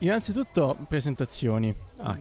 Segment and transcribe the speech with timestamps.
[0.00, 1.74] Innanzitutto presentazioni.
[1.96, 2.18] Ok,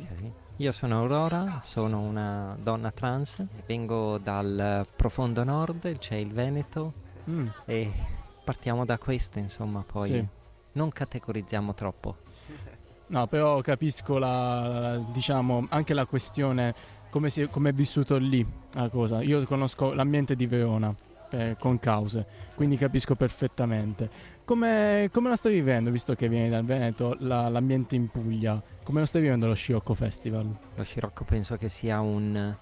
[0.57, 7.47] io sono Aurora, sono una donna trans, vengo dal profondo nord, c'è il Veneto Mm,
[7.65, 7.91] e
[8.45, 10.25] partiamo da questo, insomma, poi Sì.
[10.73, 12.15] non categorizziamo troppo.
[13.07, 16.73] No, però capisco la, la- diciamo, anche la questione,
[17.09, 19.21] come, si, come è vissuto lì la cosa.
[19.23, 20.95] Io conosco l'ambiente di Verona,
[21.31, 24.09] eh, con cause, quindi capisco perfettamente.
[24.47, 28.61] Come, come la stai vivendo, visto che vieni dal Veneto, la- l'ambiente in Puglia?
[28.81, 30.47] Come lo stai vivendo lo Scirocco Festival?
[30.73, 32.55] Lo Scirocco penso che sia un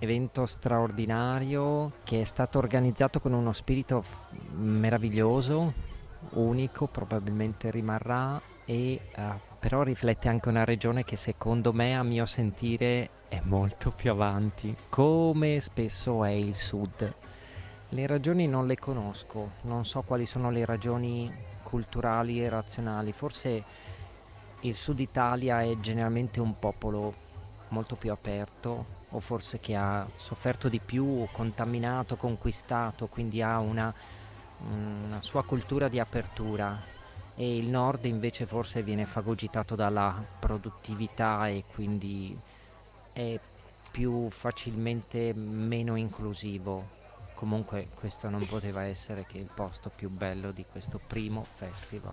[0.00, 5.72] evento straordinario che è stato organizzato con uno spirito f- meraviglioso,
[6.32, 9.00] unico, probabilmente rimarrà e eh,
[9.58, 14.76] però riflette anche una regione che secondo me a mio sentire è molto più avanti,
[14.90, 17.14] come spesso è il sud.
[17.92, 21.28] Le ragioni non le conosco, non so quali sono le ragioni
[21.64, 23.64] culturali e razionali, forse
[24.60, 27.12] il sud Italia è generalmente un popolo
[27.70, 33.92] molto più aperto o forse che ha sofferto di più, contaminato, conquistato, quindi ha una,
[34.68, 36.80] una sua cultura di apertura
[37.34, 42.38] e il nord invece forse viene fagocitato dalla produttività e quindi
[43.12, 43.40] è
[43.90, 46.99] più facilmente meno inclusivo.
[47.40, 52.12] Comunque questo non poteva essere che il posto più bello di questo primo festival.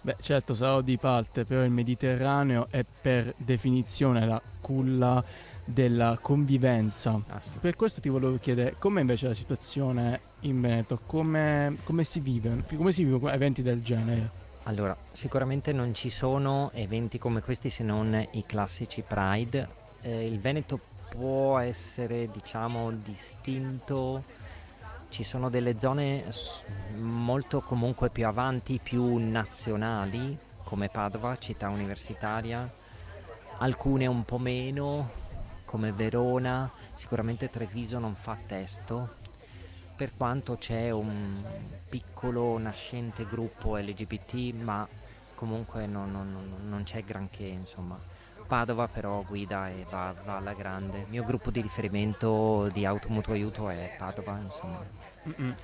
[0.00, 5.22] Beh, certo, sarò di parte, però il Mediterraneo è per definizione la culla
[5.64, 7.22] della convivenza.
[7.60, 10.98] Per questo ti volevo chiedere, com'è invece la situazione in Veneto?
[11.06, 12.64] Come, come si vive?
[12.74, 14.28] Come si vivono eventi del genere?
[14.64, 19.68] Allora, sicuramente non ci sono eventi come questi se non i classici Pride.
[20.00, 20.80] Eh, il Veneto
[21.14, 24.24] può essere, diciamo, distinto.
[25.10, 26.24] Ci sono delle zone
[27.00, 32.70] molto comunque più avanti, più nazionali, come Padova, città universitaria,
[33.58, 35.10] alcune un po' meno,
[35.66, 39.16] come Verona, sicuramente Treviso non fa testo,
[39.94, 41.44] per quanto c'è un
[41.90, 44.88] piccolo nascente gruppo LGBT, ma
[45.34, 47.98] comunque non- non- non c'è granché, insomma.
[48.46, 50.98] Padova però guida e va, va alla grande.
[50.98, 54.80] Il mio gruppo di riferimento di automutuo aiuto è Padova, insomma.
[55.28, 55.54] Mm-mm.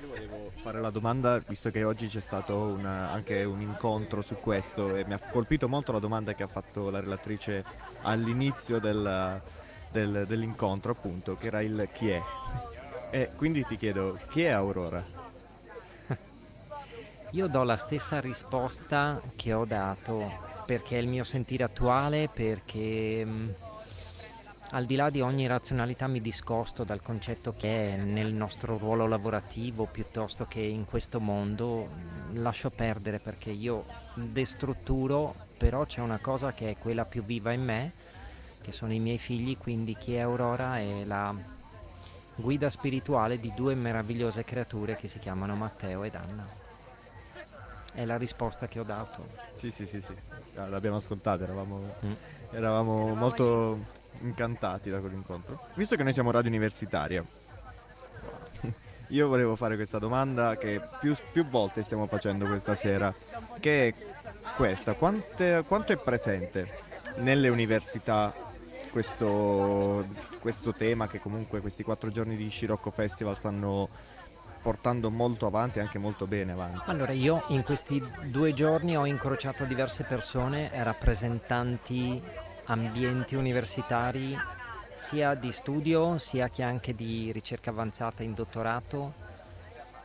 [0.00, 4.36] Io volevo fare la domanda, visto che oggi c'è stato una- anche un incontro su
[4.36, 7.64] questo e mi ha colpito molto la domanda che ha fatto la relatrice
[8.02, 9.40] all'inizio del-
[9.90, 12.22] del- dell'incontro, appunto, che era il chi è.
[13.10, 15.02] E quindi ti chiedo, chi è Aurora?
[17.32, 20.30] Io do la stessa risposta che ho dato
[20.68, 23.54] perché è il mio sentire attuale, perché mh,
[24.72, 29.06] al di là di ogni razionalità mi discosto dal concetto che è nel nostro ruolo
[29.06, 31.88] lavorativo piuttosto che in questo mondo,
[32.32, 37.64] lascio perdere perché io destrutturo, però c'è una cosa che è quella più viva in
[37.64, 37.92] me,
[38.60, 41.34] che sono i miei figli, quindi chi è Aurora è la
[42.34, 46.46] guida spirituale di due meravigliose creature che si chiamano Matteo ed Anna.
[47.92, 49.26] È la risposta che ho dato.
[49.56, 50.12] Sì, sì, sì, sì,
[50.56, 52.12] Ah, l'abbiamo ascoltata, eravamo, Mm.
[52.50, 53.78] eravamo molto
[54.20, 55.58] incantati da quell'incontro.
[55.74, 57.24] Visto che noi siamo radio universitaria,
[59.08, 63.12] io volevo fare questa domanda che più, più volte stiamo facendo questa sera,
[63.60, 63.94] che è
[64.56, 68.32] questa, Quante- quanto è presente nelle università
[68.90, 70.04] questo,
[70.40, 73.88] questo tema che comunque questi quattro giorni di Scirocco Festival stanno
[74.60, 76.90] portando molto avanti anche molto bene avanti?
[76.90, 82.20] Allora, io in questi due giorni ho incrociato diverse persone rappresentanti
[82.64, 84.36] ambienti universitari
[84.94, 89.26] sia di studio sia che anche di ricerca avanzata in dottorato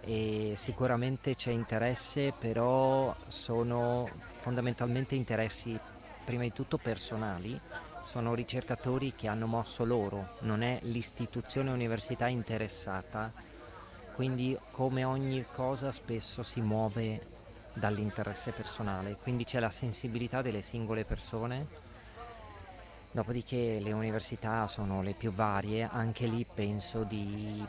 [0.01, 5.77] e sicuramente c'è interesse, però sono fondamentalmente interessi
[6.23, 7.59] prima di tutto personali,
[8.05, 13.31] sono ricercatori che hanno mosso loro, non è l'istituzione università interessata,
[14.15, 17.21] quindi come ogni cosa spesso si muove
[17.73, 21.81] dall'interesse personale, quindi c'è la sensibilità delle singole persone.
[23.11, 27.63] Dopodiché le università sono le più varie, anche lì penso di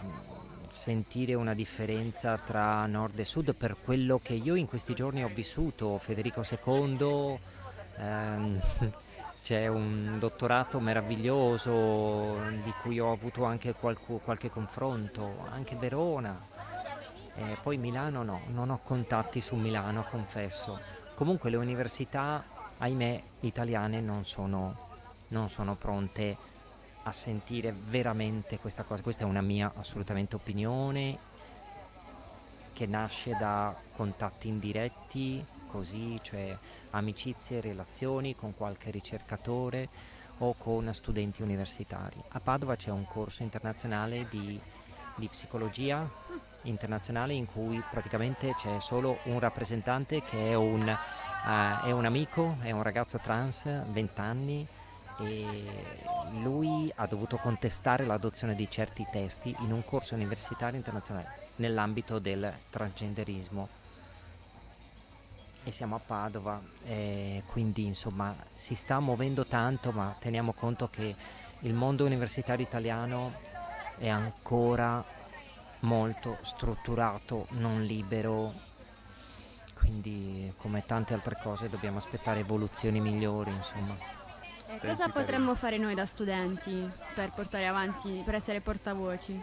[0.68, 5.28] sentire una differenza tra nord e sud per quello che io in questi giorni ho
[5.28, 5.98] vissuto.
[5.98, 7.38] Federico II,
[7.98, 8.60] ehm,
[9.44, 16.34] c'è un dottorato meraviglioso di cui ho avuto anche qualcu- qualche confronto, anche Verona.
[17.34, 20.80] Eh, poi Milano no, non ho contatti su Milano, confesso.
[21.14, 22.42] Comunque le università,
[22.78, 24.78] ahimè, italiane non sono,
[25.28, 26.34] non sono pronte
[27.02, 29.02] a sentire veramente questa cosa.
[29.02, 31.18] Questa è una mia assolutamente opinione
[32.72, 35.44] che nasce da contatti indiretti
[35.74, 36.56] così, cioè
[36.90, 39.88] amicizie, relazioni con qualche ricercatore
[40.38, 42.16] o con studenti universitari.
[42.28, 44.60] A Padova c'è un corso internazionale di,
[45.16, 46.08] di psicologia
[46.62, 52.56] internazionale in cui praticamente c'è solo un rappresentante che è un, uh, è un amico,
[52.60, 54.66] è un ragazzo trans, 20 anni,
[55.18, 55.64] e
[56.42, 62.52] lui ha dovuto contestare l'adozione di certi testi in un corso universitario internazionale nell'ambito del
[62.70, 63.82] transgenderismo
[65.64, 71.16] e siamo a Padova e quindi insomma si sta muovendo tanto ma teniamo conto che
[71.60, 73.32] il mondo universitario italiano
[73.96, 75.02] è ancora
[75.80, 78.52] molto strutturato, non libero
[79.74, 83.96] quindi come tante altre cose dobbiamo aspettare evoluzioni migliori insomma.
[84.66, 89.42] E cosa potremmo fare noi da studenti per portare avanti, per essere portavoci?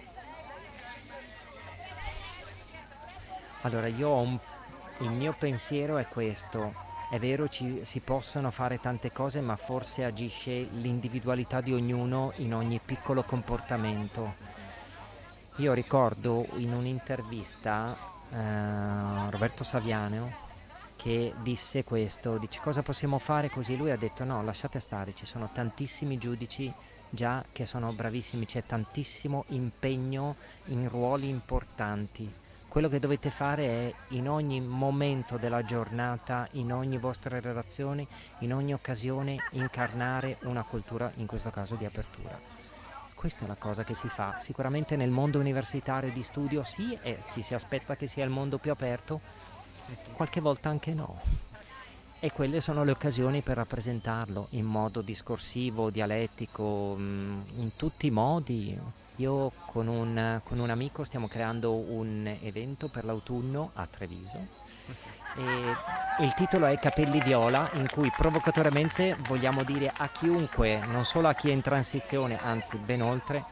[3.62, 4.40] Allora io ho un
[5.02, 6.74] il mio pensiero è questo.
[7.10, 12.54] È vero, ci, si possono fare tante cose, ma forse agisce l'individualità di ognuno in
[12.54, 14.36] ogni piccolo comportamento.
[15.58, 17.98] Io ricordo in un'intervista
[18.32, 20.50] eh, Roberto Saviano
[20.96, 23.76] che disse questo, dice cosa possiamo fare così?
[23.76, 26.72] Lui ha detto no, lasciate stare, ci sono tantissimi giudici
[27.10, 32.32] già che sono bravissimi, c'è tantissimo impegno in ruoli importanti
[32.72, 38.08] quello che dovete fare è in ogni momento della giornata, in ogni vostra relazione,
[38.40, 42.40] in ogni occasione incarnare una cultura, in questo caso di apertura.
[43.14, 44.38] Questa è la cosa che si fa.
[44.40, 48.58] Sicuramente nel mondo universitario di studio sì, e ci si aspetta che sia il mondo
[48.58, 49.20] più aperto,
[50.14, 51.20] qualche volta anche no.
[52.22, 58.12] E quelle sono le occasioni per rappresentarlo in modo discorsivo, dialettico, mm, in tutti i
[58.12, 58.80] modi,
[59.22, 64.70] io con un, con un amico stiamo creando un evento per l'autunno a Treviso
[65.38, 71.30] e il titolo è Capelli Viola in cui provocatoriamente vogliamo dire a chiunque, non solo
[71.30, 73.44] a chi è in transizione, anzi ben oltre,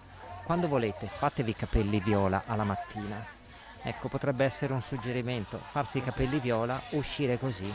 [0.44, 3.24] quando volete fatevi capelli viola alla mattina.
[3.82, 7.74] Ecco, potrebbe essere un suggerimento, farsi i capelli viola, uscire così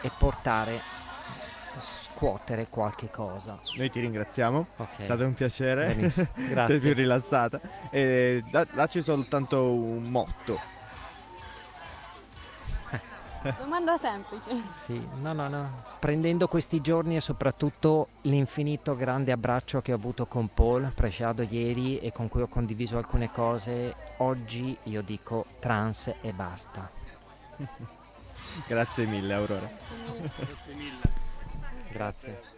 [0.00, 0.99] e portare
[1.80, 3.58] scuotere qualche cosa.
[3.76, 4.96] Noi ti ringraziamo, okay.
[4.98, 5.94] è stato un piacere,
[6.34, 6.78] Grazie.
[6.78, 7.60] sei più rilassata.
[7.90, 10.78] E da, dacci soltanto un motto.
[13.58, 14.50] Domanda semplice.
[14.70, 15.82] Sì, no, no, no.
[15.98, 21.98] Prendendo questi giorni e soprattutto l'infinito grande abbraccio che ho avuto con Paul Presciado ieri
[21.98, 26.90] e con cui ho condiviso alcune cose, oggi io dico trans e basta.
[28.66, 29.70] Grazie mille Aurora.
[30.36, 31.19] Grazie mille.
[31.92, 32.49] Grazie.